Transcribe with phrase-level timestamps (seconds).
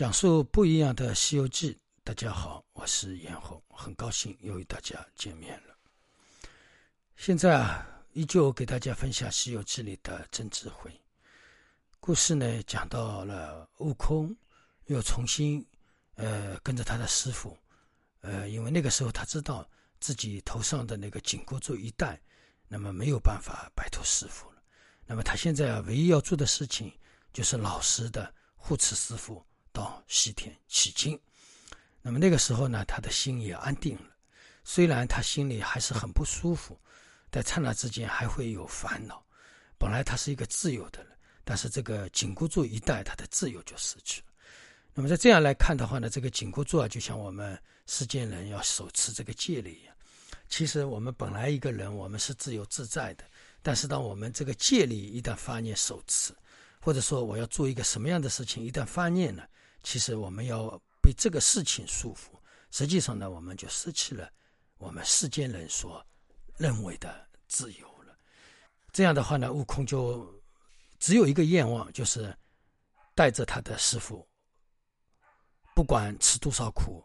[0.00, 1.74] 讲述不一样的《西游记》。
[2.02, 5.76] 大家好，我是严红，很高兴又与大家见面了。
[7.16, 10.90] 现在啊，依旧给大家分享《西游记》里的真智慧
[12.00, 12.62] 故事呢。
[12.62, 14.34] 讲到了悟空
[14.86, 15.62] 又重新
[16.14, 17.54] 呃跟着他的师傅，
[18.22, 22.18] 呃，因为那个时候他知道自己头上的那个紧箍咒一戴，
[22.68, 24.62] 那么没有办法摆脱师傅了。
[25.04, 26.90] 那么他现在，唯一要做的事情
[27.34, 29.44] 就是老实的护持师傅。
[29.72, 31.18] 到西天取经，
[32.02, 34.02] 那么那个时候呢，他的心也安定了。
[34.64, 36.78] 虽然他心里还是很不舒服，
[37.30, 39.24] 在刹那之间还会有烦恼。
[39.78, 41.12] 本来他是一个自由的人，
[41.44, 44.26] 但是这个紧箍咒一戴，他的自由就失去了。
[44.92, 49.94] 那么在这样来看的话呢，这个紧箍咒啊，就像我们世间人要手持这个戒律一样。
[50.48, 53.24] 其实我们本来一个人，我们是自由自在的，
[53.62, 56.34] 但是当我们这个戒律一旦发念手持，
[56.80, 59.48] 或者说我要做一个什么样的事情，一旦发念了。
[59.82, 62.38] 其实我们要被这个事情束缚，
[62.70, 64.30] 实际上呢，我们就失去了
[64.78, 66.04] 我们世间人所
[66.56, 68.16] 认为的自由了。
[68.92, 70.42] 这样的话呢，悟空就
[70.98, 72.36] 只有一个愿望，就是
[73.14, 74.26] 带着他的师傅，
[75.74, 77.02] 不管吃多少苦，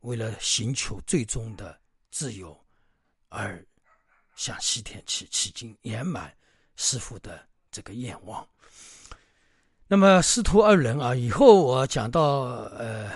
[0.00, 2.58] 为了寻求最终的自由，
[3.28, 3.64] 而
[4.36, 6.36] 向西天去取经，圆满
[6.76, 8.46] 师傅的这个愿望。
[9.90, 12.40] 那么师徒二人啊，以后我讲到
[12.76, 13.10] 呃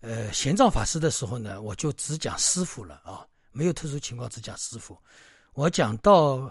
[0.00, 4.96] 呃玄奘法师的时候呢，我就只讲师傅了啊，没有特殊情况只讲师傅。
[5.52, 6.50] 我讲到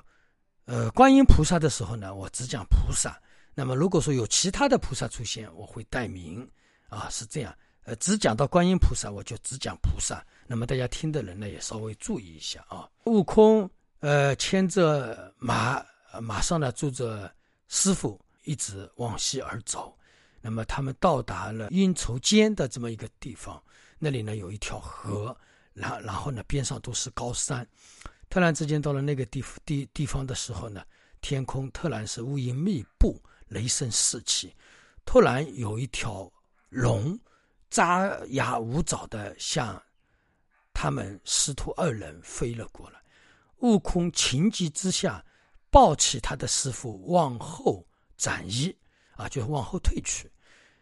[0.66, 3.20] 呃观音菩萨的时候呢，我只讲菩萨。
[3.56, 6.48] 那么如果说有其他的菩萨出现，我会代名
[6.88, 7.52] 啊，是这样。
[7.84, 10.24] 呃，只讲到观音菩萨，我就只讲菩萨。
[10.46, 12.88] 那么大家听的人呢，也稍微注意一下啊。
[13.06, 13.68] 悟空
[14.02, 15.84] 呃牵着马，
[16.22, 17.32] 马上呢坐着
[17.70, 18.22] 师傅。
[18.48, 19.96] 一直往西而走，
[20.42, 23.62] 那么他们到达了阴愁间的这么一个地方，
[24.00, 25.38] 那里呢有一条河，
[25.74, 27.68] 然然后呢边上都是高山。
[28.30, 30.82] 突然之间到了那个地地地方的时候呢，
[31.22, 34.56] 天空突然是乌云密布，雷声四起，
[35.06, 36.32] 突然有一条
[36.70, 37.20] 龙
[37.70, 39.82] 张牙舞爪的向
[40.74, 43.00] 他们师徒二人飞了过来。
[43.60, 45.24] 悟空情急之下
[45.70, 47.87] 抱起他的师傅往后。
[48.18, 48.76] 斩一
[49.16, 50.30] 啊，就往后退去。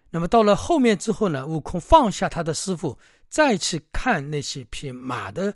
[0.09, 2.97] 那么到了后面之后呢，悟空放下他的师傅，
[3.29, 5.53] 再去看那些匹马的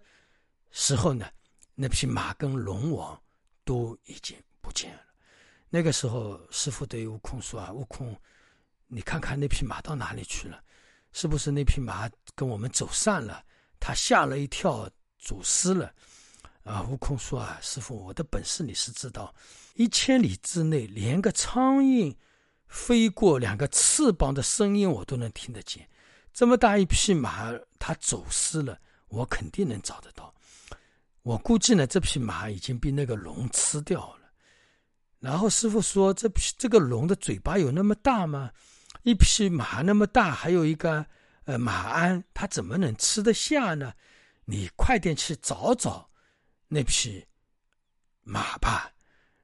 [0.72, 1.26] 时候呢，
[1.76, 3.20] 那匹马跟龙王
[3.64, 5.02] 都已经不见了。
[5.70, 8.20] 那个时候，师傅对悟空说：“啊，悟空，
[8.88, 10.62] 你看看那匹马到哪里去了？
[11.14, 13.44] 是不是那匹马跟我们走散了？
[13.80, 14.90] 他吓了一跳，
[15.20, 15.94] 走失了。”
[16.70, 19.34] 啊，悟空说：“啊，师傅，我的本事你是知道。”
[19.74, 22.16] 一千里之内，连个苍蝇
[22.68, 25.90] 飞过两个翅膀的声音我都能听得见。
[26.32, 30.32] 这么大一匹马，它走失了，我肯定能找得到。
[31.24, 34.30] 我估计呢，这匹马已经被那个龙吃掉了。
[35.20, 38.52] 然后师傅说：“这匹这个龙的嘴巴有那么大吗？
[39.02, 41.04] 一匹马那么大，还有一个
[41.46, 43.92] 呃马鞍，它怎么能吃得下呢？
[44.46, 46.09] 你快点去找找
[46.70, 47.28] 那匹
[48.22, 48.94] 马吧。”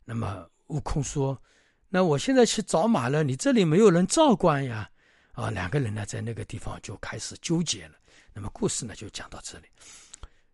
[0.05, 1.41] 那么悟空说
[1.89, 4.89] ：“那我现在去找马了，你这里没有人照管呀？”
[5.35, 7.95] 啊，两个人呢在那个地方就开始纠结了。
[8.31, 9.67] 那么故事呢就讲到这里。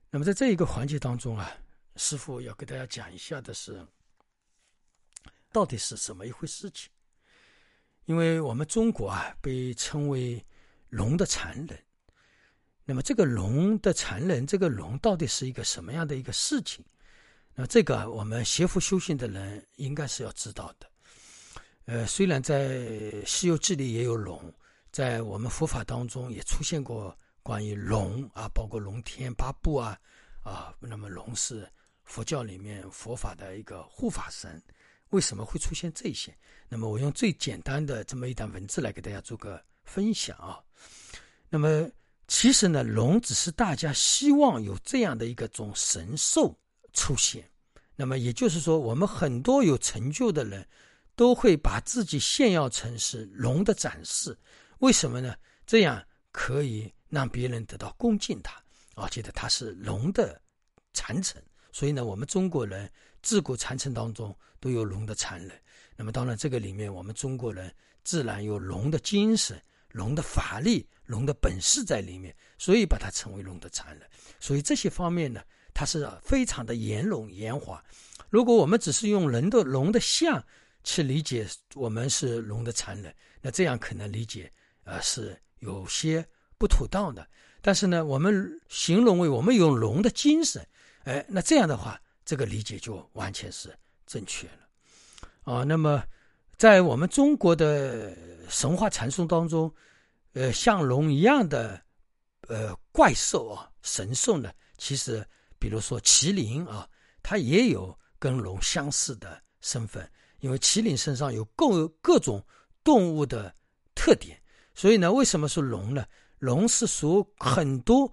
[0.09, 1.55] 那么在这一个环节当中啊，
[1.97, 3.85] 师傅要给大家讲一下的是，
[5.51, 6.89] 到底是什么一回事情？
[8.05, 10.43] 因为我们中国啊被称为
[10.89, 11.85] 龙的残忍，
[12.91, 16.83] 那么这个龙的残忍，这个龙到底是一个什么样的一个事情？
[17.55, 20.91] 那这个我们邪佛修行的人应该是要知道的。
[21.85, 22.67] 呃，虽然在
[23.25, 24.53] 《西游记》里也有龙，
[24.91, 29.97] 在我们佛法当中也出现过关于龙啊，包括龙天八部啊，
[30.43, 31.65] 啊，那么龙是
[32.03, 34.61] 佛教里面佛法的一个护法神。
[35.11, 36.37] 为什么会出现这些？
[36.67, 40.59] 那么我用最简单的这么一段文字来给大家做个分享啊。
[41.49, 41.89] 那么
[42.31, 46.57] 其实呢，龙只是大家希望有这样的一个种神兽。
[46.93, 47.45] 出现，
[47.93, 50.65] 那么也就是说，我们很多有成就的人，
[51.13, 54.37] 都会把自己炫耀成是龙的展示。
[54.79, 55.35] 为什么呢？
[55.65, 56.01] 这样
[56.31, 58.61] 可以让别人得到恭敬他，
[58.95, 60.41] 啊，觉得他是龙的
[60.93, 61.41] 传承。
[61.73, 62.89] 所以呢，我们中国人
[63.21, 65.51] 自古传承当中都有龙的传人。
[65.97, 67.73] 那么当然，这个里面我们中国人
[68.05, 69.61] 自然有龙的精神、
[69.91, 74.09] 龙的法力、龙的本事在里面，所以把它称为龙的传人。
[74.39, 75.41] 所以这些方面呢。
[75.73, 77.81] 它是非常的圆融圆滑。
[78.29, 80.43] 如果我们只是用人的龙的像
[80.83, 84.51] 去理解我们是龙的残忍，那这样可能理解
[84.83, 86.27] 呃是有些
[86.57, 87.25] 不妥当的。
[87.61, 90.61] 但是呢，我们形容为我们有龙的精神，
[91.05, 93.73] 哎，那这样的话，这个理解就完全是
[94.05, 95.53] 正确了。
[95.53, 96.03] 啊，那么
[96.61, 98.15] 在我们中国的
[98.47, 99.73] 神话传说当中，
[100.33, 101.81] 呃，像龙一样的
[102.47, 105.27] 呃怪兽啊、神兽呢，其实
[105.57, 106.87] 比如说麒麟啊，
[107.23, 110.07] 它也有跟龙相似的身份，
[110.41, 112.39] 因为麒麟身上有各各种
[112.83, 113.51] 动物的
[113.95, 114.39] 特点，
[114.75, 116.05] 所以呢，为什么是龙呢？
[116.37, 118.07] 龙是属很多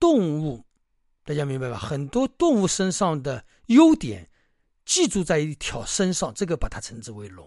[0.00, 0.64] 动物，
[1.26, 1.76] 大家明白吧？
[1.76, 4.26] 很多动物身上的优点
[4.86, 7.46] 记住在一条身上，这个把它称之为龙。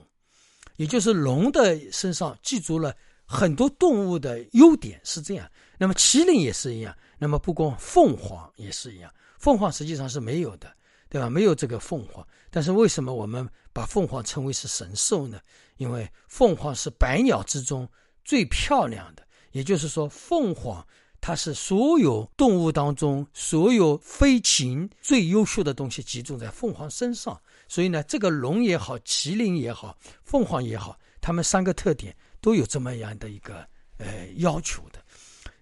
[0.77, 2.95] 也就是龙的身上记住了
[3.25, 5.49] 很多动物的优点，是这样。
[5.77, 9.13] 那么麒麟也是一样，那么不光凤凰也是一样。
[9.39, 10.71] 凤凰实际上是没有的，
[11.09, 11.29] 对吧？
[11.29, 12.25] 没有这个凤凰。
[12.49, 15.39] 但是为什么我们把凤凰称为是神兽呢？
[15.77, 17.87] 因为凤凰是百鸟之中
[18.23, 19.23] 最漂亮的。
[19.51, 20.85] 也就是说，凤凰
[21.19, 27.41] 它是所有动物当中所有飞禽最优秀的东西集中在凤凰身上。
[27.67, 33.65] 所以呢，这个龙也好，麒麟也好，凤凰也好，它们三个特点都有这么样的一个
[33.97, 34.99] 呃要求的。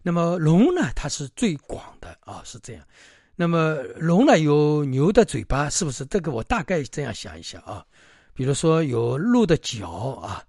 [0.02, 2.84] 那么龙呢，它是最广的啊，是这样。
[3.36, 6.06] 那么龙呢，有牛的嘴巴，是不是？
[6.06, 7.86] 这个我大概这样想一下啊。
[8.34, 9.90] 比如说有鹿的角
[10.22, 10.44] 啊，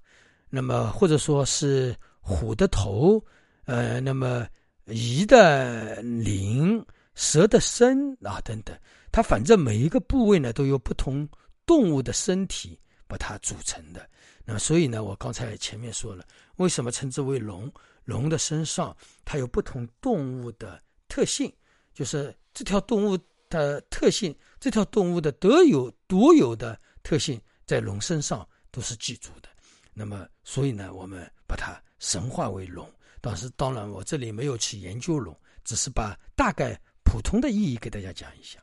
[0.51, 3.23] 那么或者说是虎的头。
[3.67, 4.47] 呃，那么
[4.85, 6.85] 鱼的鳞、
[7.15, 8.77] 蛇的身啊等等，
[9.11, 11.27] 它反正每一个部位呢都有不同
[11.67, 14.09] 动物的身体把它组成的。
[14.45, 16.25] 那么所以呢，我刚才前面说了，
[16.57, 17.73] 为什么称之为龙？
[18.05, 18.95] 龙的身上
[19.25, 21.51] 它有不同动物的特性，
[21.95, 23.19] 就是这条动物
[23.49, 29.49] 的特性，这条动物的独有独有的特性，在龙身上都是记住的。
[29.95, 32.91] 那么所以呢，我们把它神化为龙。
[33.21, 35.35] 但是，当然，我这里没有去研究龙，
[35.65, 38.63] 只是把大概普通的意义给大家讲一下。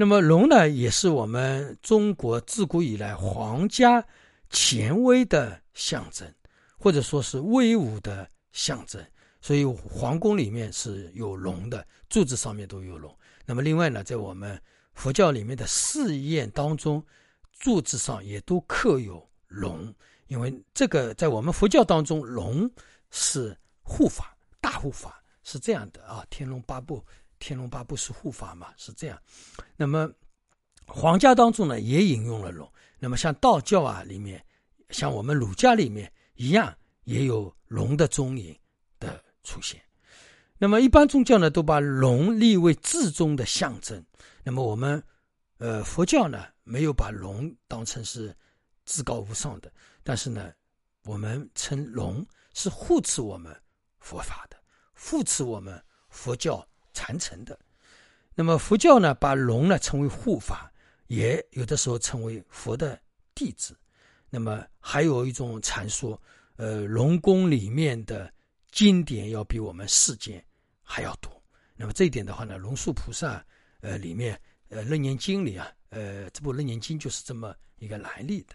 [0.00, 4.02] 那么，龙呢，也是我们中国自古以来皇家
[4.48, 6.26] 权威的象征，
[6.78, 8.98] 或者说是威武的象征。
[9.42, 13.14] 所以，皇宫里面是有龙的，柱子上面都有龙。
[13.44, 14.58] 那么，另外呢，在我们
[14.94, 17.04] 佛教里面的寺院当中，
[17.58, 19.94] 柱子上也都刻有龙，
[20.28, 22.70] 因为这个在我们佛教当中，龙。
[23.10, 26.24] 是护法，大护法是这样的啊！
[26.30, 27.04] 天龙八部，
[27.40, 28.72] 天龙八部是护法嘛？
[28.76, 29.20] 是这样。
[29.76, 30.08] 那么
[30.86, 32.72] 皇家当中呢，也引用了龙。
[33.00, 34.40] 那么像道教啊里面，
[34.90, 36.72] 像我们儒家里面一样，
[37.02, 38.56] 也有龙的踪影
[39.00, 39.82] 的出现。
[40.56, 44.04] 那么一般宗教呢，都把龙立为至宗的象征。
[44.44, 45.02] 那么我们
[45.58, 48.32] 呃佛教呢，没有把龙当成是
[48.84, 49.72] 至高无上的，
[50.04, 50.52] 但是呢，
[51.02, 52.24] 我们称龙。
[52.52, 53.56] 是护持我们
[54.00, 54.56] 佛法的，
[54.92, 56.66] 护持我们佛教
[57.00, 57.58] 传承的。
[58.34, 60.70] 那么佛教呢，把龙呢称为护法，
[61.06, 63.00] 也有的时候称为佛的
[63.34, 63.74] 弟子。
[64.28, 66.20] 那么还有一种传说，
[66.56, 68.30] 呃，龙宫里面的
[68.70, 70.44] 经典要比我们世间
[70.82, 71.42] 还要多。
[71.74, 73.42] 那么这一点的话呢，龙树菩萨
[73.80, 74.38] 呃里面
[74.68, 78.54] 呃《楞严经》里啊，呃这部《楞严经》就是这么一个来历的。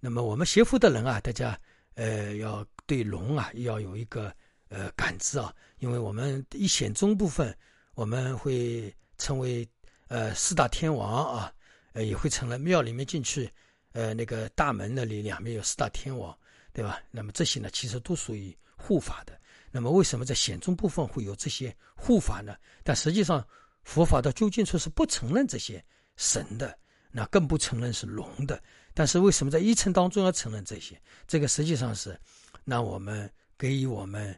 [0.00, 1.58] 那么我们学佛的人啊，大家。
[1.96, 4.34] 呃，要对龙啊，要有一个
[4.74, 7.56] 呃感知啊，因为我们一显宗部分，
[7.94, 9.66] 我们会称为
[10.08, 11.52] 呃四大天王啊，
[11.92, 13.48] 呃也会成了庙里面进去，
[13.92, 16.36] 呃那个大门那里两边有四大天王，
[16.72, 17.00] 对吧？
[17.12, 19.40] 那么这些呢，其实都属于护法的。
[19.70, 22.56] 那么为什么在显宗部分会有这些护法呢？
[22.82, 23.46] 但实际上
[23.84, 25.84] 佛法的究竟处是不承认这些
[26.16, 26.76] 神的，
[27.10, 28.60] 那更不承认是龙的。
[28.92, 31.00] 但是为什么在一层当中要承认这些？
[31.26, 32.18] 这个实际上是
[32.64, 33.28] 让我们
[33.58, 34.36] 给予我们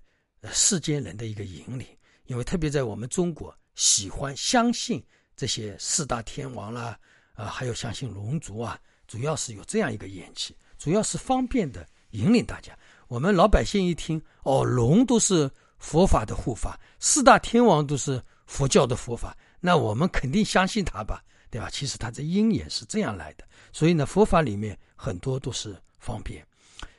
[0.53, 1.87] 世间人的一个引领，
[2.27, 5.05] 因为特别在我们中国喜欢相信
[5.37, 6.99] 这些四大天王啦，
[7.35, 12.77] 啊，还有相信龙族啊，主要是有这样一个缘起，主要是方便的引领大家。
[13.09, 21.69] 我们老百姓一听，哦，龙都是佛法的护法，四大天王都是佛教的佛法，那我们肯定相信他吧，对吧？
[21.71, 23.45] 其实他的因也是这样来的。
[23.73, 26.45] 所以呢，佛法里面很多都是方便。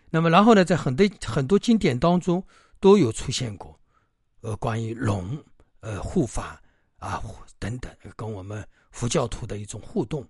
[0.10, 2.42] 那么，然后呢，在很多很多经典当中
[2.80, 3.80] 都有出现过，
[4.42, 5.38] 呃，关于龙、
[5.80, 6.62] 呃护法
[6.98, 7.24] 啊
[7.60, 10.28] 等等，跟我们佛教徒的一种互动。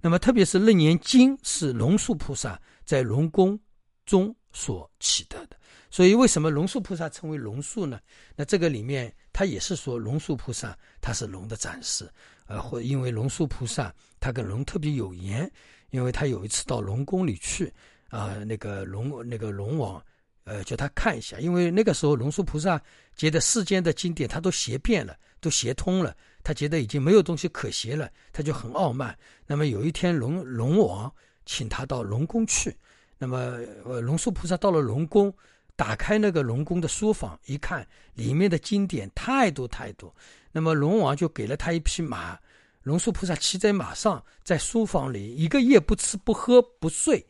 [0.00, 3.58] 那么，特别是《楞严经》是龙树菩萨在龙宫
[4.04, 5.56] 中所取得的。
[5.90, 8.00] 所以，为什么龙树菩萨称为龙树呢？
[8.34, 12.10] 那这个里面，他也是说龙树菩萨他是龙的展示，
[12.46, 15.50] 呃，或因为龙树菩萨他跟龙特别有缘。
[15.90, 17.72] 因为他有一次到龙宫里去，
[18.08, 20.04] 啊，那个龙那个龙王，
[20.46, 22.80] 呃，叫他看一下，因为那个时候龙树菩萨
[23.16, 29.18] 觉得世间的经典他都学遍了，都学通了，他觉得已经没有东西可学了，他就很傲慢。
[29.44, 31.12] 那么有一天，龙龙王
[31.44, 32.72] 请他到龙宫去，
[33.18, 35.34] 那么呃，龙树菩萨到了龙宫，
[35.74, 37.84] 打开那个龙宫的书房，一看
[38.14, 40.14] 里面的经典太多太多，
[40.52, 42.38] 那么龙王就给了他一匹马，
[42.84, 47.26] 龙树菩萨骑在马上，在书房里一个夜不吃不喝不睡，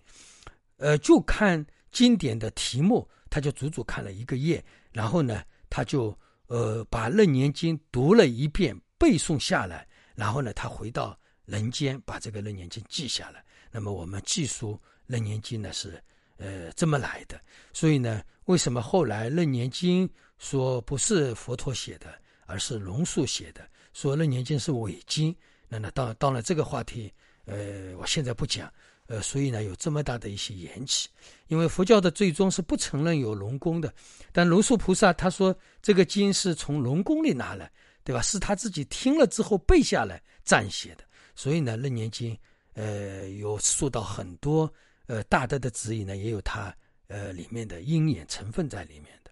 [0.76, 1.66] 呃，就看。
[1.96, 4.62] 经典的题目，他就足足看了一个月，
[4.92, 6.14] 然后呢，他就
[6.46, 13.42] 呃把《楞严经》读了一遍，背诵下来，然后呢，他回到人间，把这个《楞严经》记下来。
[13.70, 14.74] 那么我们记述
[15.06, 15.98] 《楞严经》呢是
[16.36, 17.40] 呃这么来的。
[17.72, 23.66] 所以呢，为什么后来《楞严经》说不是佛陀写的，而是龙树写的？
[23.94, 25.34] 说《楞严经》是伪经？
[25.66, 27.10] 那那当当然这个话题，
[27.46, 28.70] 呃，我现在不讲。
[29.08, 31.08] 呃，所以呢，有这么大的一些缘起，
[31.46, 33.92] 因为佛教的最终是不承认有龙宫的，
[34.32, 37.70] 但龙树菩萨他说这个经是从龙宫里拿来，
[38.02, 38.20] 对吧？
[38.20, 42.34] 是他自己听了之后背下来撰写的，所以呢，《楞严经》
[42.74, 44.72] 呃有受到很多
[45.06, 46.74] 呃大德的指引呢，也有它
[47.06, 49.30] 呃里面的因缘成分在里面的。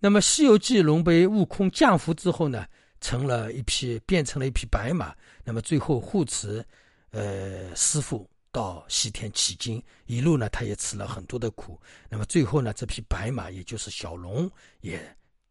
[0.00, 2.66] 那么《西游记》龙被悟空降服之后呢，
[3.00, 6.64] 成了一匹变成了一匹白马，那么最后护持
[7.12, 8.28] 呃师傅。
[8.56, 11.78] 到西天取经，一路呢，他也吃了很多的苦。
[12.08, 14.98] 那么最后呢，这匹白马，也就是小龙，也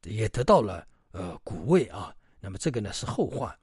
[0.06, 2.12] 也得到了呃古位啊。
[2.40, 3.56] 那么这个呢是后话。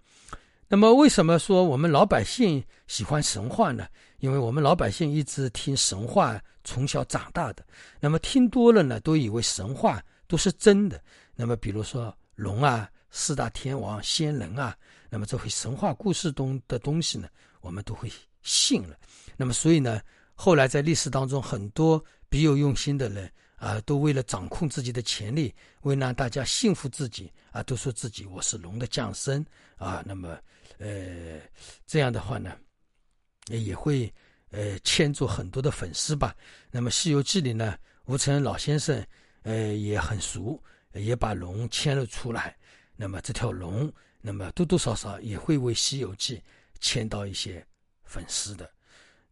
[0.68, 3.88] 那么为什么说我们老百姓喜欢神话呢？
[4.20, 7.66] 因为我们老百姓一直听神话，从小长大的。
[7.99, 11.02] 那么听多了呢，都以为神话都是真的。
[11.34, 14.78] 那么比如说龙啊、四大天王、仙人啊，
[15.11, 17.28] 那么这会神话故事中的东西呢，
[17.61, 18.08] 我们都会。
[18.44, 18.99] 信了，
[19.42, 20.00] 那么所以呢，
[20.34, 29.44] 后来在历史当中，很多别有用心的人啊，都为了掌控自己的权利，为让大家信服自己啊，都说自己我是龙的降生
[29.78, 30.00] 啊。
[30.06, 30.38] 那么，
[30.78, 31.40] 呃，
[31.88, 32.56] 这样的话呢，
[33.49, 34.14] 也会
[34.52, 36.32] 呃牵住很多的粉丝吧。
[36.70, 39.04] 那么《西游记》里呢，吴承恩老先生
[39.42, 42.56] 呃也很熟，也把龙牵了出来。
[42.94, 46.37] 那么这条龙，那么多多少少也会为《西游记》
[46.78, 47.66] 牵到一些。
[48.04, 48.70] 粉丝的，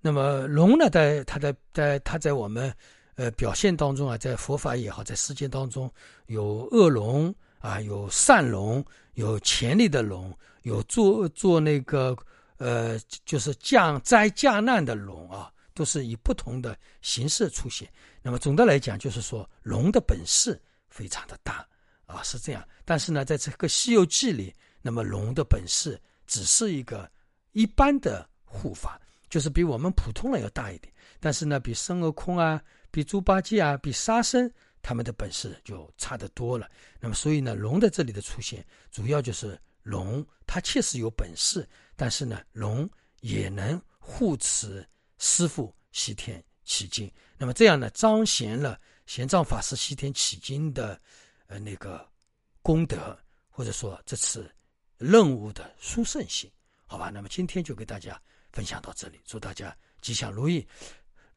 [0.00, 2.74] 那么龙呢，在它在在它在我们
[3.16, 5.92] 呃表现当中啊，在佛法也好，在世间当中
[6.26, 12.16] 有恶龙啊，有善龙，有潜力的龙，有做做那个
[12.56, 17.86] 呃就是降灾降难的龙啊，都是以不同的形式出现。
[18.22, 21.66] 那么总的来讲，就是说龙的本事非常的大
[22.06, 22.66] 啊，是这样。
[22.84, 27.10] 但是呢，在这个《西游记》里，那么龙的本事只是一个
[27.52, 28.26] 一般的。
[28.52, 32.60] 护法就是比我们普通人要大一点，但是呢，比孙悟空啊，
[32.90, 34.50] 比猪八戒啊，比沙僧
[34.82, 36.68] 他们的本事就差得多了。
[36.98, 44.84] 那么，所以呢，龙在这里的出现，主要就是龙，它确实有本事，但是呢，龙也能护持
[45.18, 47.10] 师傅西天取经。
[47.38, 51.00] 那么这样呢，彰显了玄奘法师西天取经的
[51.46, 52.04] 呃那个
[52.62, 53.16] 功德，
[53.48, 54.50] 或者说这次
[54.98, 56.50] 任务的殊胜性。
[56.84, 58.20] 好吧，那么今天就给大家。
[58.52, 60.66] 分享到这里，祝大家吉祥如意。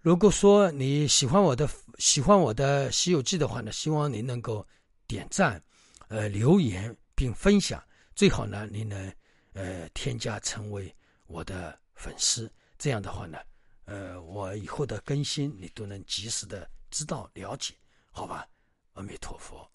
[0.01, 4.67] 如果说你喜欢我的喜欢我的《西游记》的话呢，希望您能够
[5.07, 5.63] 点赞、
[6.09, 7.81] 呃留言并分享。
[8.15, 9.13] 最好呢，您能
[9.53, 10.93] 呃添加成为
[11.27, 12.51] 我的粉丝。
[12.77, 13.37] 这样的话呢，
[13.85, 17.73] 呃，我以后的更新你都能及时的知道了解。
[18.11, 18.45] 好吧，
[18.93, 19.65] 阿弥陀佛。